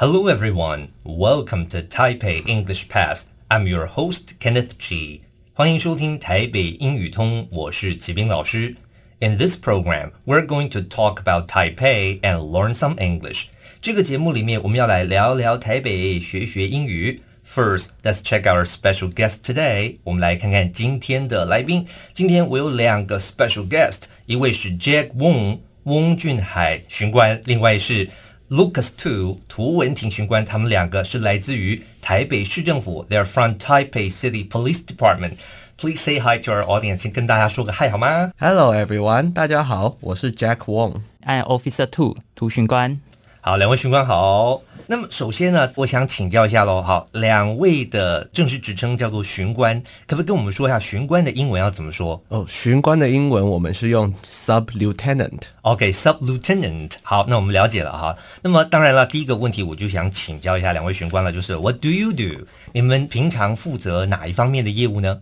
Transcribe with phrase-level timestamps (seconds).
[0.00, 3.24] Hello everyone, welcome to Taipei English Pass.
[3.50, 5.22] I'm your host Kenneth Chi.
[5.54, 8.76] 欢迎收听台北英语通，我是启斌老师。
[9.20, 13.44] In this program, we're going to talk about Taipei and learn some English.
[13.80, 17.22] 这个节目里面，我们要来聊聊台北，学学英语。
[17.48, 19.96] First, let's check our special guest today.
[20.04, 21.86] 我们来看看今天的来宾。
[22.12, 28.10] 今天我有两个 special guest，一位是 Jack Wong 翁俊海巡官，另外是
[28.50, 30.44] Lucas Tu 涂文婷巡官。
[30.44, 33.04] 他们两个是来自于台北市政府。
[33.10, 35.32] They're from Taipei City Police Department.
[35.76, 36.98] Please say hi to our audience.
[36.98, 38.32] 先跟大家说个 hi 好吗？
[38.38, 43.00] Hello everyone，大家好，我是 Jack Wong。I'm Officer Two 涂巡官。
[43.40, 44.62] 好，两位巡官好。
[44.91, 46.81] 那么首先呢，我想请教一下喽。
[46.81, 52.21] 好，两位的正式职称叫做巡官，可不可以跟我们说一下巡官的英文要怎么说？
[52.27, 55.43] 哦，巡官的英文我们是用 sub lieutenant。
[55.61, 56.91] OK，sub lieutenant。
[57.03, 58.13] 好，那我们了解了哈。
[58.41, 62.45] 那么当然了，第一个问题我就想请教一下两位巡官了，就是 What do you do？
[62.73, 65.21] 你们平常负责哪一方面的业务呢？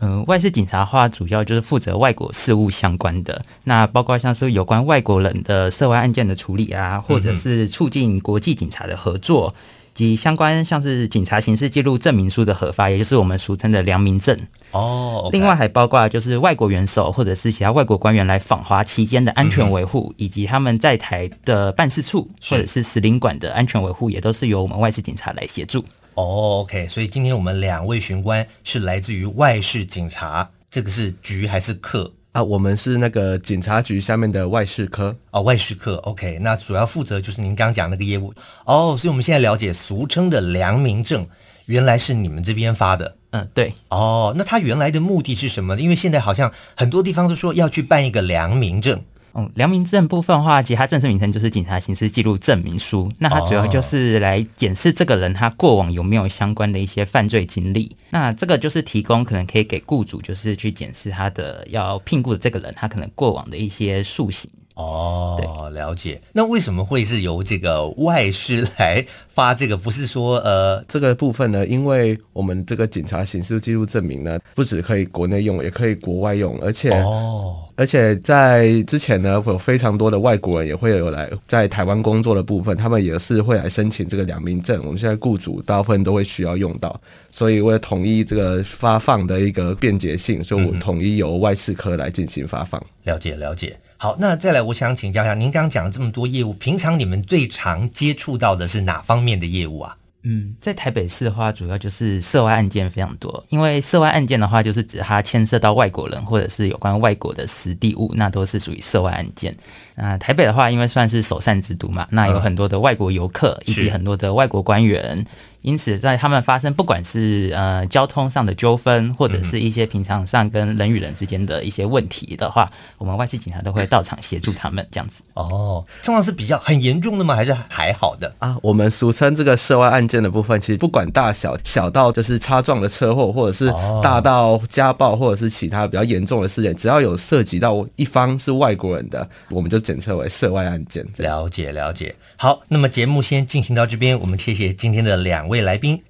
[0.00, 9.54] 嗯，外事警察的话，主要就是负责外国事务相关的，那包括像是有关外国人的涉外案件的处理啊，或者是促进国际警察的合作，
[9.92, 14.38] 及相关像是警察刑事记录证明书的核发，也就是我们俗称的良民证。
[14.70, 25.84] 哦另外还包括就是外国元首或者是其他外国官员来访华期间的安全维护，以及他们在台的办事处或者是使领馆的安全维护，也都是由我们外事警察来协助。
[26.20, 32.42] 哦、oh，OK，所以今天我们两位巡官是来自于外事警察，这个是局还是科啊？
[32.42, 38.34] 我们是那个警察局下面的外事科哦，外事科 OK，那主要负责就是您刚刚讲那个业务
[38.66, 38.90] 哦。
[38.90, 41.26] Oh, 所以我们现在了解俗称的良民证，
[41.64, 43.16] 原来是你们这边发的。
[43.30, 43.72] 嗯，对。
[43.88, 45.80] 哦，oh, 那他原来的目的是什么？
[45.80, 49.02] 因为现在好像很多地方都说要去办一个良民证。
[49.34, 53.10] 嗯，良民证部分的话，其实它正式名称就是警察刑事记录证明书。
[53.18, 57.96] 那它主要就是来检视这个人他过往有没有相关的一些犯罪经历。
[58.10, 64.50] 那这个就是提供可能可以给雇主，就是去检视他的要聘雇的这个人，他可能过往的一些诉行。
[64.74, 66.20] 哦，对，了解。
[66.32, 69.76] 那为什么会是由这个外事来发这个？
[69.76, 71.66] 不是说呃这个部分呢？
[71.66, 77.56] 因为我们这个警察刑事记录证明呢，不只可以国内用，也可以国外用，而且哦。
[77.80, 84.78] 而且在之前呢，有非常多的外国人也会有来在台湾工作的部分，他们也是会来申请这个良民证。
[84.84, 87.00] 我们现在雇主大部分都会需要用到，
[87.32, 92.78] 所以为了统一这个发放的一个便捷性，所以我统一由外事科来进行发放。
[93.04, 93.74] 了解了解。
[93.96, 99.96] 好，那再来，我想请教一下，您刚刚讲了这么多业务，平常你们最常接触到的是哪方面的业务啊？
[100.22, 103.42] 嗯，在台北市的话，主要就是涉外案件非常多。
[103.48, 109.54] 因为涉外案件的话，就是指它牵涉到外国人或者是有关外国的实地物，那都是属于涉外案件。
[109.94, 115.26] 那台北的话，因为算是首善之都嘛，那有很多的外国游客以及很多的外国官员。
[115.62, 125.22] 因此，在他们发生不管是呃交通上的纠纷，或者是一些平常上跟人与人之间的一些问题的话，我们外事警察都会到场协助他们这样子。
[125.34, 127.34] 哦，通常是比较很严重的吗？
[127.34, 128.56] 还是还好的啊？
[128.62, 133.70] 我们俗称这个涉外案件的部分，其实不管大小，小到就是擦撞的车祸，或者是
[134.02, 141.06] 大到家暴，或者是其他比较严重的事件，只要有涉及到一方是外国人的，我们就简称为涉外案件。
[141.16, 142.14] 了解了解。
[142.36, 146.01] 好，那么节目先进行到这边，我们谢谢今天的两位来宾。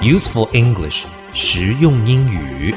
[0.00, 2.74] Useful English，实用英语。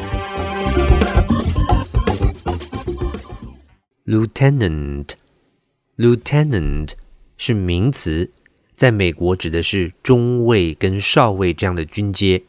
[4.05, 6.91] Lieutenant，Lieutenant
[7.37, 8.29] 是名词，
[8.75, 12.43] 在美国指的是中尉跟少尉这样的军阶。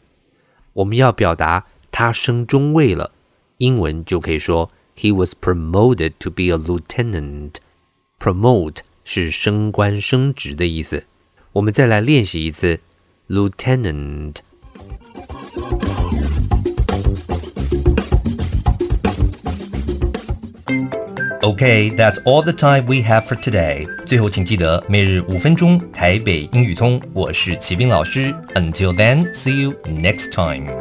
[0.75, 3.13] 我们要表达他升中尉了，
[3.57, 8.81] 英文就可以说 He was promoted to be a lieutenant。Promote
[9.14, 11.04] 是升官升职的意思。
[11.52, 12.80] 我们再来练习一次
[13.28, 14.36] ，Lieutenant。
[21.42, 23.86] Okay, that's all the time we have for today.
[24.06, 27.02] 最后，请记得每日五分钟台北英语通。
[27.12, 28.34] 我是齐斌老师。
[28.56, 30.72] Until then, see you next time.